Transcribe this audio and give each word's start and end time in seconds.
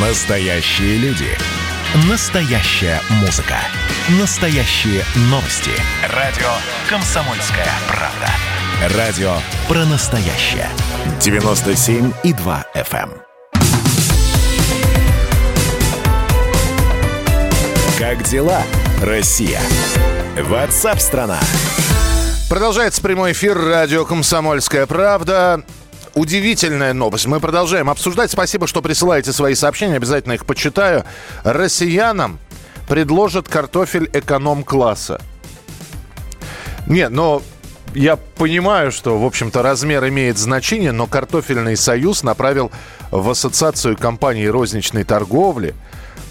Настоящие 0.00 0.96
люди. 0.98 1.26
Настоящая 2.08 3.00
музыка. 3.20 3.56
Настоящие 4.20 5.02
новости. 5.22 5.72
Радио 6.14 6.46
«Комсомольская 6.88 7.66
правда». 7.88 8.96
Радио 8.96 9.32
про 9.66 9.84
настоящее. 9.86 10.68
97,2 11.18 12.64
FM. 12.76 13.10
эм. 13.10 13.22
Как 17.98 18.22
дела, 18.22 18.62
Россия? 19.02 19.60
Ватсап-страна! 20.40 21.40
Продолжается 22.48 23.02
прямой 23.02 23.32
эфир 23.32 23.58
радио 23.58 24.04
«Комсомольская 24.04 24.86
правда». 24.86 25.64
Удивительная 26.18 26.94
новость. 26.94 27.26
Мы 27.26 27.38
продолжаем 27.38 27.88
обсуждать. 27.88 28.32
Спасибо, 28.32 28.66
что 28.66 28.82
присылаете 28.82 29.32
свои 29.32 29.54
сообщения. 29.54 29.94
Обязательно 29.94 30.32
их 30.32 30.46
почитаю. 30.46 31.04
Россиянам 31.44 32.40
предложат 32.88 33.48
картофель 33.48 34.10
эконом-класса. 34.12 35.20
Не, 36.88 37.08
но 37.08 37.40
я 37.94 38.16
понимаю, 38.16 38.90
что, 38.90 39.16
в 39.16 39.24
общем-то, 39.24 39.62
размер 39.62 40.08
имеет 40.08 40.38
значение, 40.38 40.90
но 40.90 41.06
картофельный 41.06 41.76
союз 41.76 42.24
направил 42.24 42.72
в 43.12 43.30
ассоциацию 43.30 43.96
компаний 43.96 44.48
розничной 44.48 45.04
торговли 45.04 45.72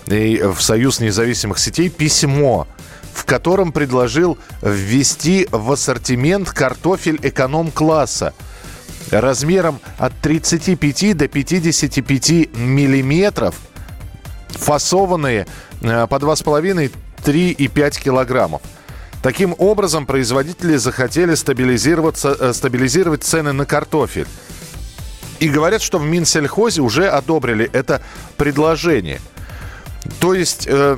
и 0.08 0.44
в 0.44 0.62
Союз 0.62 1.00
независимых 1.00 1.60
сетей 1.60 1.88
письмо, 1.88 2.68
в 3.14 3.24
котором 3.24 3.72
предложил 3.72 4.38
ввести 4.62 5.48
в 5.50 5.72
ассортимент 5.72 6.52
картофель 6.52 7.20
эконом-класса 7.24 8.34
размером 9.12 9.80
от 9.98 10.14
35 10.22 11.18
до 11.18 11.28
55 11.28 12.30
миллиметров, 12.56 13.56
фасованные 14.50 15.48
э, 15.82 16.08
по 16.08 16.16
2,5 16.16 16.92
3,5 17.24 18.02
килограммов. 18.02 18.62
Таким 19.22 19.56
образом, 19.58 20.06
производители 20.06 20.78
захотели 20.78 21.36
стабилизироваться, 21.36 22.36
э, 22.40 22.54
стабилизировать 22.54 23.24
цены 23.24 23.52
на 23.52 23.66
картофель. 23.66 24.28
И 25.40 25.50
говорят, 25.50 25.82
что 25.82 26.00
в 26.00 26.06
Минсельхозе 26.06 26.82
уже 26.82 27.08
одобрили 27.08 27.70
это 27.74 28.02
предложение. 28.38 29.20
То 30.20 30.34
есть, 30.34 30.68
э, 30.68 30.98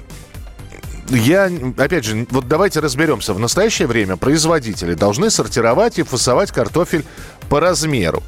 я, 1.10 1.50
опять 1.78 2.06
же, 2.06 2.28
вот 2.30 2.48
давайте 2.48 2.80
разберемся. 2.80 3.34
В 3.34 3.40
настоящее 3.40 3.88
время 3.88 4.16
производители 4.16 4.94
должны 4.94 5.32
сортировать 5.32 5.98
и 5.98 6.04
фасовать 6.04 6.52
картофель 6.52 7.04
по 7.50 7.60
размеру. 7.60 8.24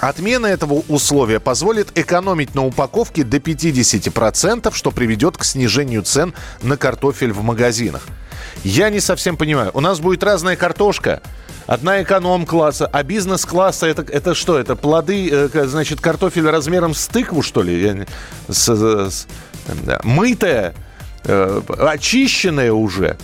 Отмена 0.00 0.46
этого 0.46 0.82
условия 0.88 1.40
позволит 1.40 1.96
экономить 1.98 2.54
на 2.54 2.64
упаковке 2.64 3.22
до 3.22 3.36
50%, 3.36 4.74
что 4.74 4.90
приведет 4.90 5.36
к 5.36 5.44
снижению 5.44 6.02
цен 6.02 6.32
на 6.62 6.78
картофель 6.78 7.32
в 7.32 7.42
магазинах. 7.42 8.06
Я 8.64 8.88
не 8.88 9.00
совсем 9.00 9.36
понимаю. 9.36 9.70
У 9.74 9.80
нас 9.80 10.00
будет 10.00 10.22
разная 10.22 10.56
картошка. 10.56 11.20
Одна 11.66 12.02
эконом-класса, 12.02 12.88
а 12.90 13.02
бизнес-класса 13.02 13.86
это, 13.86 14.02
это 14.10 14.34
что? 14.34 14.58
Это 14.58 14.74
плоды, 14.74 15.28
э, 15.30 15.66
значит, 15.66 16.00
картофель 16.00 16.48
размером 16.48 16.94
с 16.94 17.06
тыкву, 17.06 17.42
что 17.42 17.62
ли? 17.62 17.80
Я, 17.80 18.06
с, 18.48 18.74
с, 18.74 19.26
да. 19.84 20.00
Мытая, 20.02 20.74
э, 21.24 21.62
очищенная 21.78 22.72
уже. 22.72 23.18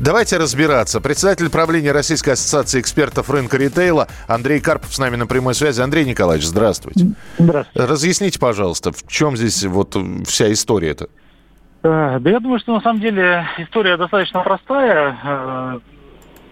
Давайте 0.00 0.36
разбираться. 0.36 1.00
Председатель 1.00 1.48
правления 1.50 1.92
Российской 1.92 2.30
ассоциации 2.30 2.80
экспертов 2.80 3.30
рынка 3.30 3.56
ритейла 3.56 4.08
Андрей 4.28 4.60
Карпов 4.60 4.94
с 4.94 4.98
нами 4.98 5.16
на 5.16 5.26
прямой 5.26 5.54
связи. 5.54 5.80
Андрей 5.80 6.04
Николаевич, 6.04 6.46
здравствуйте. 6.46 7.12
Здравствуйте. 7.38 7.88
Разъясните, 7.88 8.38
пожалуйста, 8.38 8.92
в 8.92 9.06
чем 9.08 9.36
здесь 9.36 9.64
вот 9.64 9.96
вся 10.26 10.52
история-то? 10.52 11.08
Э, 11.82 12.18
Да 12.20 12.30
я 12.30 12.40
думаю, 12.40 12.60
что 12.60 12.74
на 12.74 12.82
самом 12.82 13.00
деле 13.00 13.46
история 13.58 13.96
достаточно 13.96 14.40
простая. 14.42 15.80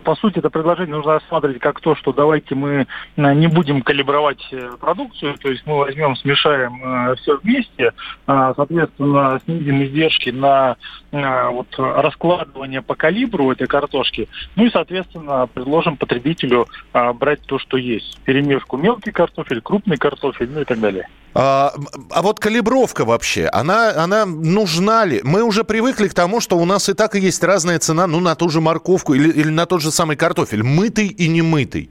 Э, 0.05 0.15
По 0.15 0.15
сути, 0.17 0.39
это 0.39 0.51
предложение 0.51 0.97
нужно 0.97 1.15
рассматривать 1.15 1.59
как 1.59 1.81
то, 1.81 1.95
что 1.97 2.13
давайте 2.13 2.55
мы 2.55 2.87
э, 3.17 3.35
не 3.35 3.47
будем 3.49 3.83
калибровать 3.83 4.47
э, 4.53 4.71
продукцию, 4.79 5.37
то 5.39 5.49
есть 5.49 5.67
мы 5.67 5.79
возьмем, 5.79 6.17
смешаем 6.17 7.17
все 7.17 7.39
вместе, 7.39 7.93
соответственно, 8.27 9.41
снизим 9.45 9.85
издержки 9.85 10.31
на 10.31 10.77
э, 11.11 11.49
вот, 11.49 11.69
раскладывание 11.79 12.83
по 12.83 12.95
калибру 12.95 13.51
этой 13.51 13.67
картошки, 13.67 14.29
ну 14.57 14.67
и, 14.67 14.71
соответственно, 14.71 15.49
предложим 15.53 15.97
потребителю 15.97 16.67
брать 16.93 17.41
то, 17.43 17.59
что 17.59 17.77
есть. 17.77 18.21
Перемешку 18.25 18.77
мелкий 18.77 19.13
картофель, 19.13 19.61
крупный 19.61 19.97
картофель, 19.97 20.51
ну 20.51 20.61
и 20.61 20.65
так 20.65 20.81
далее. 20.81 21.09
А, 21.35 21.75
а 22.11 22.23
вот 22.23 22.39
калибровка 22.39 23.05
вообще, 23.05 23.49
она, 23.53 23.91
она 23.91 24.25
нужна 24.25 25.05
ли? 25.05 25.21
Мы 25.25 25.43
уже 25.43 25.65
привыкли 25.65 26.07
к 26.07 26.15
тому, 26.15 26.41
что 26.41 26.57
у 26.57 26.65
нас 26.65 26.89
и 26.89 26.95
так 26.95 27.17
и 27.17 27.21
есть 27.21 27.43
разная 27.43 27.81
цена, 27.81 28.07
ну, 28.07 28.21
на 28.21 28.37
ту 28.37 28.49
же 28.49 28.61
морковку 28.61 29.15
или, 29.15 29.31
или 29.31 29.49
на 29.49 29.67
тот 29.67 29.83
же 29.83 29.91
самый 29.91 30.17
картофель, 30.17 30.63
мытый 30.63 31.09
и 31.09 31.27
не 31.27 31.43
мытый. 31.43 31.91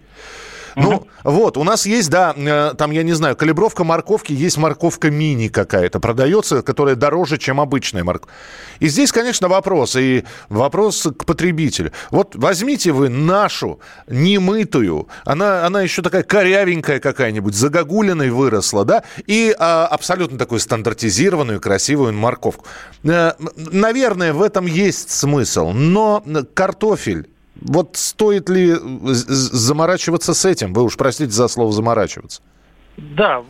Ну, 0.76 1.08
вот, 1.24 1.58
у 1.58 1.64
нас 1.64 1.86
есть, 1.86 2.10
да, 2.10 2.34
э, 2.36 2.74
там, 2.78 2.92
я 2.92 3.04
не 3.04 3.14
знаю, 3.14 3.36
калибровка 3.36 3.84
морковки, 3.84 4.34
есть 4.34 4.58
морковка 4.58 5.12
мини 5.12 5.48
какая-то, 5.48 6.00
продается, 6.00 6.62
которая 6.62 6.96
дороже, 6.96 7.38
чем 7.38 7.60
обычная 7.60 8.04
морковка. 8.04 8.34
И 8.80 8.88
здесь, 8.88 9.12
конечно, 9.12 9.48
вопрос, 9.48 9.96
и 9.96 10.24
вопрос 10.50 11.08
к 11.18 11.26
потребителю. 11.26 11.92
Вот 12.12 12.36
возьмите 12.36 12.92
вы 12.92 13.10
нашу 13.10 13.80
немытую, 14.08 15.08
она, 15.26 15.66
она 15.66 15.82
еще 15.82 16.02
такая 16.02 16.24
корявенькая 16.24 17.00
какая-нибудь, 17.00 17.56
загогулиной 17.56 18.30
выросла, 18.30 18.86
да, 18.86 19.04
и 19.28 19.56
а, 19.58 19.88
абсолютно 19.88 20.38
такую 20.38 20.60
стандартизированную, 20.60 21.60
красивую 21.60 22.14
морковку. 22.14 22.66
Э, 23.04 23.34
Наверное, 23.56 24.34
в 24.34 24.42
этом 24.42 24.66
есть 24.66 25.12
смысл, 25.12 25.72
но 25.72 26.24
картофель 26.54 27.28
вот 27.62 27.96
стоит 27.96 28.50
ли 28.50 28.74
з- 28.74 29.56
заморачиваться 29.56 30.34
с 30.34 30.46
этим? 30.46 30.74
Вы 30.74 30.84
уж 30.84 30.98
простите 30.98 31.32
за 31.32 31.48
слово 31.48 31.72
заморачиваться. 31.72 32.42
Да, 32.98 33.44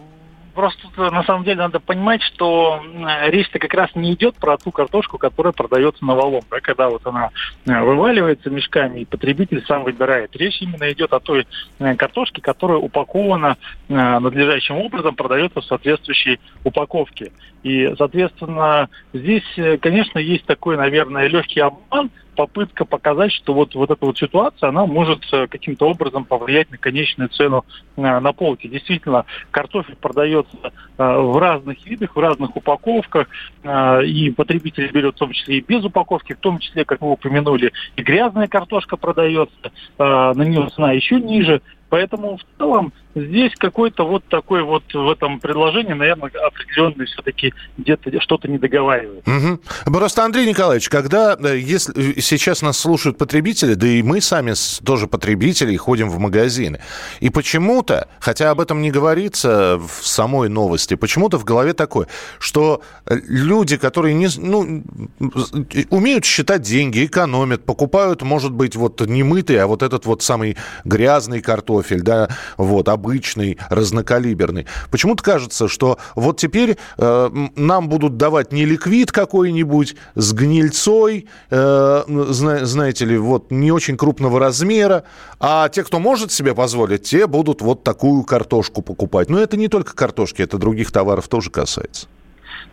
просто 0.54 0.88
э, 0.98 1.10
на 1.10 1.24
самом 1.24 1.44
деле 1.44 1.58
надо 1.58 1.80
понимать, 1.80 2.22
что 2.22 2.82
э, 2.84 3.30
речь-то 3.32 3.60
как 3.60 3.74
раз 3.74 3.90
не 3.96 4.14
идет 4.14 4.36
про 4.36 4.58
ту 4.58 4.72
картошку, 4.72 5.18
которая 5.18 5.54
продается 5.54 6.06
на 6.06 6.16
валом, 6.16 6.44
да, 6.50 6.60
когда 6.60 6.90
вот 6.90 7.06
она 7.06 7.32
э, 7.66 7.82
вываливается 7.82 8.50
мешками, 8.50 9.00
и 9.00 9.06
потребитель 9.06 9.64
сам 9.66 9.84
выбирает. 9.84 10.36
Речь 10.36 10.62
именно 10.62 10.92
идет 10.92 11.14
о 11.14 11.20
той 11.20 11.48
э, 11.80 11.96
картошке, 11.96 12.42
которая 12.42 12.78
упакована 12.78 13.58
э, 13.88 13.94
надлежащим 14.20 14.78
образом, 14.78 15.16
продается 15.16 15.62
в 15.62 15.66
соответствующей 15.66 16.40
упаковке. 16.64 17.32
И, 17.64 17.94
соответственно, 17.98 18.90
здесь, 19.14 19.44
э, 19.58 19.78
конечно, 19.78 20.20
есть 20.20 20.46
такой, 20.46 20.78
наверное, 20.78 21.28
легкий 21.28 21.62
обман, 21.62 22.12
попытка 22.36 22.86
показать, 22.86 23.32
что 23.32 23.54
вот, 23.54 23.76
вот 23.76 23.92
эта 23.92 24.06
вот 24.06 24.18
ситуация, 24.18 24.70
она 24.70 24.86
может 24.86 25.20
э, 25.32 25.48
каким-то 25.48 25.88
образом 25.88 26.26
повлиять 26.26 26.72
на 26.72 26.78
конечную 26.78 27.30
цену 27.30 27.66
э, 27.96 28.02
на 28.02 28.34
полке. 28.34 28.68
Действительно, 28.68 29.26
картофель 29.52 29.96
продается 29.96 30.56
э, 30.64 30.72
в 30.98 31.38
разных 31.38 31.86
видах, 31.86 32.16
в 32.16 32.20
разных 32.20 32.56
упаковках, 32.56 33.28
и 33.64 34.34
потребитель 34.36 34.92
берет 34.92 35.16
в 35.16 35.20
том 35.20 35.32
числе 35.32 35.58
и 35.58 35.62
без 35.62 35.84
упаковки, 35.84 36.34
в 36.34 36.40
том 36.40 36.60
числе, 36.60 36.86
как 36.86 37.02
вы 37.02 37.12
упомянули, 37.12 37.72
и 37.96 38.02
грязная 38.02 38.48
картошка 38.48 38.98
продается, 38.98 39.72
на 39.98 40.34
нее 40.34 40.70
цена 40.76 40.92
еще 40.92 41.20
ниже. 41.20 41.62
Поэтому 41.90 42.38
в 42.38 42.58
целом 42.58 42.92
здесь 43.16 43.54
какой-то 43.58 44.06
вот 44.06 44.24
такой 44.28 44.64
вот 44.64 44.84
в 44.94 45.10
этом 45.10 45.40
предложении, 45.40 45.94
наверное, 45.94 46.32
определенный 46.46 47.06
все-таки 47.06 47.54
где-то 47.78 48.12
что-то 48.22 48.48
не 48.48 48.58
договаривает. 48.58 49.26
Мгм. 49.26 49.60
Просто, 49.86 50.24
Андрей 50.24 50.48
Николаевич, 50.48 50.90
когда 50.90 51.38
э, 51.40 51.58
если 51.58 52.20
сейчас 52.20 52.62
нас 52.62 52.78
слушают 52.78 53.18
потребители, 53.18 53.74
да 53.76 53.88
и 53.88 54.02
мы 54.02 54.22
сами 54.22 54.54
тоже 54.84 55.08
потребители, 55.08 55.74
и 55.74 55.78
ходим 55.78 56.10
в 56.10 56.20
магазины, 56.20 56.80
и 57.20 57.30
почему-то, 57.30 58.08
хотя 58.20 58.52
об 58.52 58.60
этом 58.60 58.82
не 58.82 58.92
говорится 58.92 59.78
в 59.78 60.06
самой 60.06 60.50
новости, 60.50 60.96
почему-то 60.96 61.38
в 61.38 61.44
голове 61.44 61.74
такое, 61.74 62.08
что 62.40 62.82
э, 63.06 63.16
люди, 63.28 63.78
которые 63.78 64.14
не, 64.14 64.28
ну, 64.38 64.84
э, 65.20 65.84
умеют 65.90 66.26
считать 66.26 66.62
деньги, 66.62 67.06
экономят, 67.06 67.66
покупают, 67.66 68.22
может 68.22 68.52
быть, 68.52 68.76
вот 68.76 69.02
не 69.02 69.24
мытый, 69.24 69.58
а 69.58 69.68
вот 69.68 69.84
этот 69.84 70.06
вот 70.06 70.22
самый 70.22 70.58
грязный 70.84 71.42
картофель, 71.42 72.02
да, 72.02 72.30
вот, 72.58 72.90
обычный, 73.04 73.58
разнокалиберный. 73.70 74.66
Почему-то 74.90 75.24
кажется, 75.24 75.68
что 75.68 75.98
вот 76.16 76.38
теперь 76.38 76.78
э, 76.98 77.30
нам 77.56 77.90
будут 77.90 78.16
давать 78.16 78.54
не 78.54 78.66
ликвид 78.66 79.12
какой-нибудь 79.12 79.96
с 80.16 80.34
гнильцой, 80.34 81.28
э, 81.50 82.04
зна- 82.08 82.66
знаете 82.66 83.06
ли, 83.06 83.18
вот 83.18 83.52
не 83.52 83.72
очень 83.72 83.98
крупного 83.98 84.40
размера, 84.40 85.04
а 85.40 85.68
те, 85.68 85.84
кто 85.84 86.00
может 86.00 86.32
себе 86.32 86.56
позволить, 86.56 87.04
те 87.04 87.28
будут 87.28 87.62
вот 87.62 87.84
такую 87.84 88.24
картошку 88.24 88.82
покупать. 88.82 89.30
Но 89.30 89.38
это 89.38 89.58
не 89.58 89.68
только 89.68 89.94
картошки, 89.96 90.42
это 90.42 90.58
других 90.58 90.92
товаров 90.92 91.28
тоже 91.28 91.50
касается. 91.50 92.08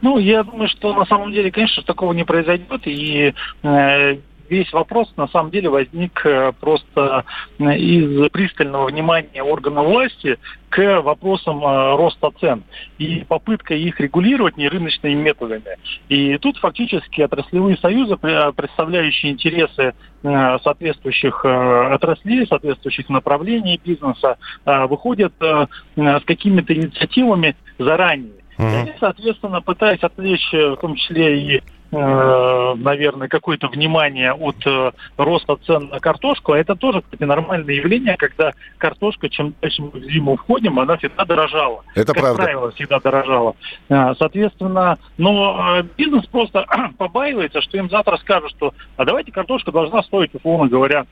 Ну, 0.02 0.18
я 0.18 0.44
думаю, 0.44 0.68
что 0.68 0.94
на 0.94 1.04
самом 1.06 1.32
деле, 1.32 1.50
конечно, 1.50 1.82
такого 1.82 2.12
не 2.12 2.24
произойдет, 2.24 2.86
и 2.86 3.34
э, 3.62 4.18
весь 4.50 4.72
вопрос 4.72 5.10
на 5.16 5.28
самом 5.28 5.50
деле 5.50 5.70
возник 5.70 6.20
э, 6.26 6.52
просто 6.60 7.24
из 7.58 8.28
пристального 8.30 8.86
внимания 8.86 9.42
органов 9.42 9.86
власти 9.86 10.38
к 10.68 11.00
вопросам 11.00 11.64
э, 11.64 11.96
роста 11.96 12.30
цен 12.40 12.64
и 12.98 13.24
попытка 13.26 13.74
их 13.74 14.00
регулировать 14.00 14.56
нерыночными 14.56 15.14
методами. 15.14 15.78
И 16.08 16.36
тут 16.38 16.58
фактически 16.58 17.22
отраслевые 17.22 17.76
союзы, 17.78 18.16
представляющие 18.16 19.32
интересы 19.32 19.94
соответствующих 20.22 21.44
отраслей, 21.44 22.46
соответствующих 22.46 23.08
направлений 23.08 23.80
бизнеса, 23.82 24.36
выходят 24.64 25.32
с 25.40 26.24
какими-то 26.26 26.74
инициативами 26.74 27.56
заранее. 27.78 28.32
Mm-hmm. 28.58 28.88
И 28.88 28.92
соответственно, 28.98 29.62
пытаясь 29.62 30.02
отвлечь 30.02 30.52
в 30.52 30.76
том 30.76 30.94
числе 30.96 31.40
и 31.40 31.62
Э, 31.62 31.79
наверное, 31.92 33.28
какое-то 33.28 33.68
внимание 33.68 34.32
от 34.32 34.56
э, 34.66 34.92
роста 35.16 35.56
цен 35.66 35.88
на 35.88 36.00
картошку. 36.00 36.52
А 36.52 36.58
это 36.58 36.76
тоже, 36.76 37.02
кстати, 37.02 37.24
нормальное 37.24 37.74
явление, 37.74 38.16
когда 38.16 38.52
картошка, 38.78 39.28
чем 39.28 39.54
дальше 39.60 39.82
мы 39.82 39.90
в 39.90 40.04
зиму 40.04 40.36
входим, 40.36 40.78
она 40.78 40.96
всегда 40.96 41.24
дорожала. 41.24 41.82
Это 41.94 42.12
как 42.12 42.22
правда. 42.22 42.42
правило, 42.42 42.70
всегда 42.72 43.00
дорожала. 43.00 43.54
Э, 43.88 44.14
соответственно, 44.18 44.98
но 45.18 45.82
бизнес 45.96 46.26
просто 46.26 46.64
побаивается, 46.98 47.60
что 47.60 47.76
им 47.78 47.90
завтра 47.90 48.16
скажут, 48.18 48.50
что 48.52 48.72
а 48.96 49.04
давайте 49.04 49.32
картошка 49.32 49.72
должна 49.72 50.02
стоить, 50.02 50.34
условно 50.34 50.68
говоря, 50.68 51.06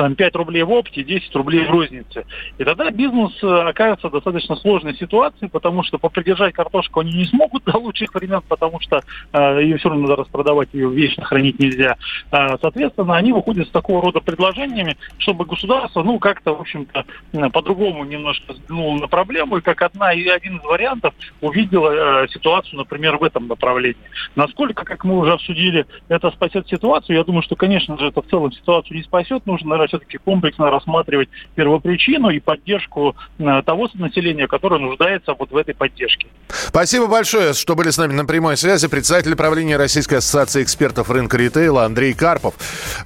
там 0.00 0.14
5 0.14 0.34
рублей 0.36 0.62
в 0.62 0.70
опте, 0.70 1.04
10 1.04 1.36
рублей 1.36 1.66
в 1.66 1.70
рознице. 1.70 2.24
И 2.56 2.64
тогда 2.64 2.90
бизнес 2.90 3.32
э, 3.42 3.46
окажется 3.46 4.08
в 4.08 4.12
достаточно 4.12 4.56
сложной 4.56 4.96
ситуации, 4.96 5.46
потому 5.46 5.82
что 5.82 5.98
попридержать 5.98 6.54
картошку 6.54 7.00
они 7.00 7.12
не 7.12 7.26
смогут 7.26 7.64
до 7.64 7.76
лучших 7.76 8.14
времен, 8.14 8.40
потому 8.48 8.80
что 8.80 9.02
э, 9.34 9.62
ее 9.62 9.76
все 9.76 9.90
равно 9.90 10.08
надо 10.08 10.22
распродавать, 10.22 10.70
ее 10.72 10.90
вечно 10.90 11.22
хранить 11.26 11.58
нельзя. 11.58 11.96
Э, 12.32 12.56
соответственно, 12.62 13.14
они 13.14 13.34
выходят 13.34 13.68
с 13.68 13.70
такого 13.70 14.00
рода 14.00 14.20
предложениями, 14.20 14.96
чтобы 15.18 15.44
государство, 15.44 16.02
ну, 16.02 16.18
как-то, 16.18 16.54
в 16.54 16.62
общем-то, 16.62 17.04
по-другому 17.52 18.06
немножко 18.06 18.54
взглянуло 18.54 19.00
на 19.00 19.06
проблему, 19.06 19.58
и 19.58 19.60
как 19.60 19.82
одна 19.82 20.14
и 20.14 20.26
один 20.28 20.56
из 20.56 20.64
вариантов 20.64 21.12
увидела 21.42 22.22
э, 22.24 22.28
ситуацию, 22.28 22.78
например, 22.78 23.18
в 23.18 23.22
этом 23.22 23.48
направлении. 23.48 24.00
Насколько, 24.34 24.86
как 24.86 25.04
мы 25.04 25.18
уже 25.18 25.32
обсудили, 25.34 25.84
это 26.08 26.30
спасет 26.30 26.66
ситуацию, 26.68 27.18
я 27.18 27.24
думаю, 27.24 27.42
что, 27.42 27.54
конечно 27.54 27.98
же, 27.98 28.06
это 28.06 28.22
в 28.22 28.26
целом 28.28 28.50
ситуацию 28.50 28.96
не 28.96 29.02
спасет, 29.02 29.44
нужно, 29.44 29.68
наверное, 29.68 29.89
все-таки 29.90 30.18
комплексно 30.18 30.70
рассматривать 30.70 31.28
первопричину 31.54 32.30
и 32.30 32.40
поддержку 32.40 33.16
э, 33.38 33.62
того 33.64 33.88
населения, 33.94 34.46
которое 34.46 34.80
нуждается 34.80 35.34
вот 35.38 35.50
в 35.50 35.56
этой 35.56 35.74
поддержке. 35.74 36.28
Спасибо 36.48 37.06
большое, 37.06 37.52
что 37.52 37.74
были 37.74 37.90
с 37.90 37.98
нами 37.98 38.12
на 38.12 38.24
прямой 38.24 38.56
связи. 38.56 38.88
Председатель 38.88 39.36
правления 39.36 39.76
Российской 39.76 40.16
ассоциации 40.16 40.62
экспертов 40.62 41.10
рынка 41.10 41.36
ритейла 41.36 41.84
Андрей 41.84 42.14
Карпов. 42.14 42.54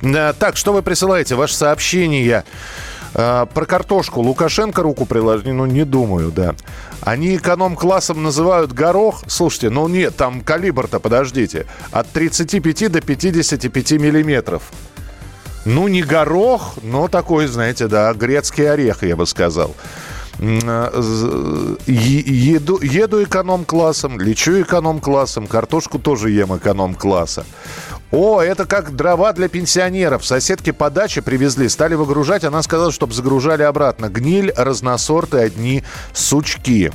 Э, 0.02 0.32
так, 0.38 0.56
что 0.56 0.72
вы 0.72 0.82
присылаете? 0.82 1.34
Ваши 1.34 1.54
сообщения 1.54 2.44
э, 3.14 3.46
про 3.52 3.66
картошку 3.66 4.20
Лукашенко 4.20 4.82
руку 4.82 5.06
приложил? 5.06 5.52
Ну, 5.54 5.66
не 5.66 5.84
думаю, 5.84 6.30
да. 6.30 6.54
Они 7.00 7.36
эконом-классом 7.36 8.22
называют 8.22 8.72
горох. 8.72 9.24
Слушайте, 9.26 9.70
ну 9.70 9.88
нет, 9.88 10.16
там 10.16 10.40
калибр-то, 10.40 11.00
подождите, 11.00 11.66
от 11.90 12.08
35 12.08 12.92
до 12.92 13.00
55 13.00 13.92
миллиметров. 13.92 14.62
Ну, 15.64 15.88
не 15.88 16.02
горох, 16.02 16.74
но 16.82 17.08
такой, 17.08 17.46
знаете, 17.46 17.88
да, 17.88 18.12
грецкий 18.12 18.70
орех, 18.70 19.02
я 19.02 19.16
бы 19.16 19.26
сказал. 19.26 19.74
Э, 20.40 21.76
еду, 21.86 22.78
еду 22.82 23.22
эконом-классом, 23.22 24.20
лечу 24.20 24.60
эконом-классом, 24.60 25.46
картошку 25.46 25.98
тоже 25.98 26.30
ем 26.30 26.56
эконом-класса. 26.56 27.44
О, 28.14 28.40
это 28.40 28.64
как 28.64 28.94
дрова 28.94 29.32
для 29.32 29.48
пенсионеров. 29.48 30.24
Соседки 30.24 30.70
по 30.70 30.88
даче 30.88 31.20
привезли, 31.20 31.68
стали 31.68 31.96
выгружать. 31.96 32.44
Она 32.44 32.62
сказала, 32.62 32.92
чтобы 32.92 33.12
загружали 33.12 33.64
обратно. 33.64 34.08
Гниль, 34.08 34.52
разносорты, 34.56 35.38
одни 35.38 35.82
сучки. 36.12 36.92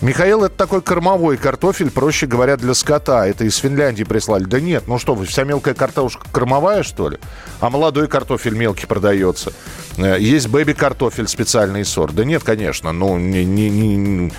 Михаил, 0.00 0.42
это 0.42 0.56
такой 0.56 0.80
кормовой 0.80 1.36
картофель, 1.36 1.90
проще 1.90 2.26
говоря, 2.26 2.56
для 2.56 2.72
скота. 2.72 3.26
Это 3.26 3.44
из 3.44 3.58
Финляндии 3.58 4.04
прислали. 4.04 4.44
Да 4.44 4.58
нет, 4.58 4.84
ну 4.86 4.98
что 4.98 5.14
вы, 5.14 5.26
вся 5.26 5.44
мелкая 5.44 5.74
картошка 5.74 6.26
кормовая, 6.32 6.82
что 6.82 7.10
ли? 7.10 7.18
А 7.60 7.68
молодой 7.68 8.08
картофель 8.08 8.54
мелкий 8.54 8.86
продается. 8.86 9.52
Э, 9.98 10.16
есть 10.18 10.48
бэби-картофель, 10.48 11.28
специальный 11.28 11.84
сорт. 11.84 12.14
Да 12.14 12.24
нет, 12.24 12.42
конечно, 12.42 12.90
ну 12.92 13.18
не... 13.18 13.44
не, 13.44 13.68
не 13.68 14.32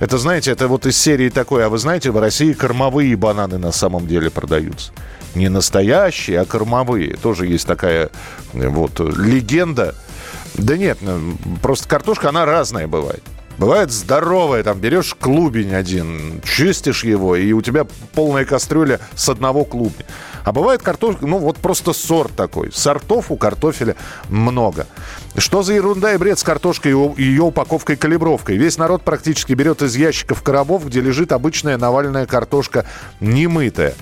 это, 0.00 0.18
знаете, 0.18 0.50
это 0.50 0.66
вот 0.66 0.86
из 0.86 0.96
серии 0.96 1.28
такой, 1.28 1.64
а 1.64 1.68
вы 1.68 1.78
знаете, 1.78 2.10
в 2.10 2.18
России 2.18 2.54
кормовые 2.54 3.14
бананы 3.16 3.58
на 3.58 3.70
самом 3.70 4.06
деле 4.08 4.30
продаются. 4.30 4.92
Не 5.34 5.48
настоящие, 5.48 6.40
а 6.40 6.44
кормовые. 6.44 7.16
Тоже 7.16 7.46
есть 7.46 7.66
такая 7.66 8.10
э, 8.52 8.68
вот 8.68 8.98
легенда. 9.00 9.94
Да 10.54 10.76
нет, 10.76 10.98
ну, 11.00 11.36
просто 11.62 11.88
картошка, 11.88 12.28
она 12.30 12.44
разная 12.44 12.88
бывает. 12.88 13.22
Бывает 13.58 13.90
здоровая, 13.90 14.62
там 14.62 14.78
берешь 14.78 15.14
клубень 15.14 15.74
один, 15.74 16.40
чистишь 16.42 17.04
его, 17.04 17.36
и 17.36 17.52
у 17.52 17.60
тебя 17.60 17.86
полная 18.14 18.46
кастрюля 18.46 19.00
с 19.14 19.28
одного 19.28 19.64
клубня. 19.64 20.06
А 20.44 20.52
бывает 20.52 20.82
картошка, 20.82 21.26
ну 21.26 21.38
вот 21.38 21.58
просто 21.58 21.92
сорт 21.92 22.34
такой. 22.34 22.72
Сортов 22.72 23.30
у 23.30 23.36
картофеля 23.36 23.96
много. 24.28 24.86
Что 25.36 25.62
за 25.62 25.74
ерунда 25.74 26.14
и 26.14 26.16
бред 26.16 26.38
с 26.38 26.42
картошкой 26.42 26.92
и 26.92 27.22
ее 27.22 27.42
упаковкой-калибровкой? 27.42 28.56
Весь 28.56 28.78
народ 28.78 29.02
практически 29.02 29.52
берет 29.52 29.82
из 29.82 29.94
ящиков 29.94 30.42
коробов, 30.42 30.86
где 30.86 31.00
лежит 31.00 31.32
обычная 31.32 31.76
навальная 31.76 32.26
картошка 32.26 32.84
немытая. 33.20 33.94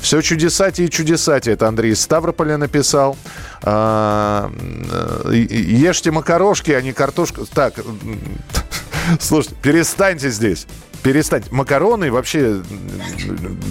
Все 0.00 0.20
чудесати 0.20 0.82
и 0.82 0.90
чудесати. 0.90 1.50
Это 1.50 1.66
Андрей 1.68 1.94
Ставрополя 1.96 2.58
написал. 2.58 3.16
А, 3.62 4.52
э, 5.24 5.34
ешьте 5.34 6.10
макарошки, 6.10 6.70
а 6.70 6.80
не 6.80 6.92
картошку. 6.92 7.46
Так, 7.46 7.74
слушайте, 9.20 9.56
перестаньте 9.60 10.30
здесь 10.30 10.66
перестать. 11.08 11.50
Макароны 11.50 12.12
вообще 12.12 12.62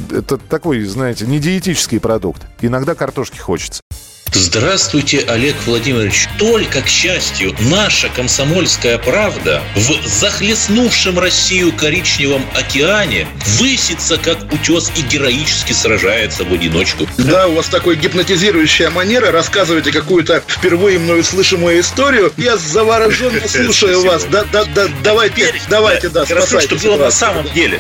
это 0.10 0.38
такой, 0.38 0.84
знаете, 0.86 1.28
не 1.28 1.38
диетический 1.38 2.00
продукт. 2.00 2.42
Иногда 2.62 2.96
картошки 2.96 3.38
хочется. 3.38 3.84
Здравствуйте, 4.34 5.26
Олег 5.28 5.56
Владимирович. 5.66 6.28
Только, 6.38 6.82
к 6.82 6.88
счастью, 6.88 7.56
наша 7.60 8.10
комсомольская 8.10 8.98
правда 8.98 9.62
в 9.76 10.08
захлестнувшем 10.08 11.18
Россию 11.20 11.72
коричневом 11.74 12.46
океане 12.54 13.28
высится, 13.60 14.18
как 14.18 14.52
утес, 14.52 14.92
и 14.96 15.02
героически 15.02 15.74
сражается 15.74 16.44
в 16.44 16.54
одиночку. 16.54 17.08
Да, 17.18 17.48
у 17.48 17.54
вас 17.54 17.68
такой 17.68 17.96
гипнотизирующая 17.96 18.90
манера. 18.90 19.32
Рассказываете 19.32 19.92
какую-то 19.92 20.44
впервые 20.48 21.00
мною 21.00 21.24
слышимую 21.24 21.80
историю. 21.80 22.34
Я 22.38 22.58
завороженно 22.58 23.42
слушаю 23.48 24.02
вас. 24.02 24.26
Да, 24.26 24.44
да, 24.52 24.66
да, 24.66 24.88
давайте, 25.04 25.54
давайте, 25.70 26.10
да, 26.10 26.26
Хорошо, 26.26 26.60
что 26.60 26.76
было 26.76 26.98
на 26.98 27.12
самом 27.12 27.52
деле 27.54 27.80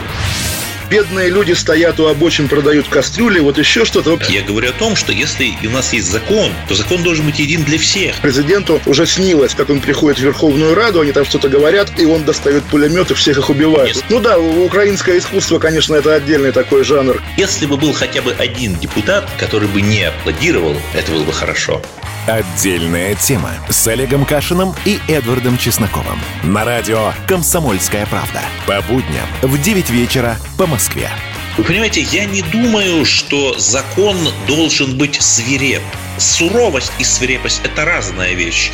бедные 0.90 1.30
люди 1.30 1.54
стоят 1.54 2.00
у 2.00 2.08
обочин, 2.08 2.48
продают 2.48 2.88
кастрюли, 2.88 3.40
вот 3.40 3.58
еще 3.58 3.86
что-то. 3.86 4.20
Я 4.30 4.42
говорю 4.42 4.70
о 4.70 4.74
том, 4.74 4.96
что 4.96 5.12
если 5.12 5.54
у 5.64 5.70
нас 5.70 5.94
есть 5.94 6.10
закон, 6.10 6.52
то 6.68 6.76
закон 6.76 7.04
должен 7.04 7.26
быть 7.26 7.40
един 7.40 7.64
для 7.64 7.78
всех. 7.78 8.16
Президенту 8.18 8.82
уже 8.86 9.06
снилось, 9.06 9.54
как 9.54 9.70
он 9.70 9.80
приходит 9.80 10.20
в 10.20 10.24
Верховную 10.24 10.76
Раду, 10.76 11.02
они 11.02 11.12
там 11.12 11.26
что-то 11.26 11.50
говорят, 11.50 12.00
и 12.00 12.06
он 12.06 12.24
достает 12.24 12.64
пулемет 12.66 13.12
и 13.12 13.14
всех 13.14 13.38
их 13.38 13.50
убивает. 13.50 13.96
Yes. 13.96 14.04
Ну 14.10 14.20
да, 14.20 14.40
украинское 14.40 15.18
искусство, 15.18 15.60
конечно, 15.60 15.96
это 15.96 16.14
отдельный 16.16 16.52
такой 16.52 16.84
жанр. 16.84 17.22
Если 17.38 17.66
бы 17.66 17.78
был 17.78 17.94
хотя 17.94 18.22
бы 18.22 18.34
один 18.38 18.76
депутат, 18.76 19.30
который 19.38 19.68
бы 19.68 19.82
не 19.82 20.04
аплодировал, 20.04 20.76
это 20.94 21.12
было 21.12 21.24
бы 21.24 21.34
хорошо. 21.34 21.82
Отдельная 22.28 23.16
тема 23.16 23.52
с 23.70 23.88
Олегом 23.88 24.26
Кашиным 24.26 24.76
и 24.84 25.00
Эдвардом 25.08 25.58
Чесноковым. 25.58 26.20
На 26.44 26.66
радио 26.66 27.14
«Комсомольская 27.26 28.06
правда». 28.06 28.42
По 28.66 28.82
будням 28.82 29.26
в 29.42 29.62
9 29.62 29.90
вечера 29.92 30.36
по 30.58 30.68
Москве. 30.68 31.10
Вы 31.58 31.64
понимаете, 31.64 32.02
я 32.02 32.26
не 32.26 32.42
думаю, 32.42 33.06
что 33.06 33.58
закон 33.58 34.18
должен 34.46 34.98
быть 34.98 35.22
свиреп. 35.22 35.82
Суровость 36.18 36.92
и 37.00 37.06
свирепость– 37.06 37.62
это 37.64 37.86
разная 37.86 38.34
вещь. 38.34 38.72